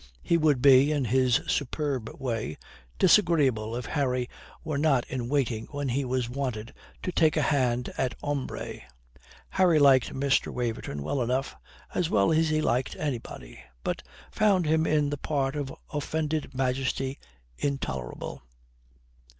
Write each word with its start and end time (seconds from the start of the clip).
He 0.23 0.35
would 0.35 0.63
be, 0.63 0.91
in 0.91 1.05
his 1.05 1.41
superb 1.45 2.09
way, 2.19 2.57
disagreeable 2.97 3.75
if 3.75 3.85
Harry 3.85 4.27
were 4.63 4.79
not 4.79 5.05
in 5.07 5.29
waiting 5.29 5.65
when 5.69 5.89
he 5.89 6.03
was 6.05 6.27
wanted 6.27 6.73
to 7.03 7.11
take 7.11 7.37
a 7.37 7.43
hand 7.43 7.93
at 7.99 8.15
ombre. 8.23 8.79
Harry 9.49 9.77
liked 9.77 10.11
Mr. 10.11 10.51
Waverton 10.51 11.03
well 11.03 11.21
enough, 11.21 11.55
as 11.93 12.09
well 12.09 12.31
as 12.31 12.49
he 12.49 12.63
liked 12.63 12.95
anybody, 12.95 13.59
but 13.83 14.01
found 14.31 14.65
him 14.65 14.87
in 14.87 15.11
the 15.11 15.17
part 15.19 15.55
of 15.55 15.71
offended 15.93 16.55
majesty 16.55 17.19
intolerable. 17.59 18.41